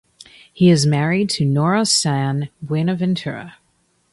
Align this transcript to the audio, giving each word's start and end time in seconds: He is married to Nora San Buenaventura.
He 0.51 0.71
is 0.71 0.87
married 0.87 1.29
to 1.29 1.45
Nora 1.45 1.85
San 1.85 2.49
Buenaventura. 2.59 3.57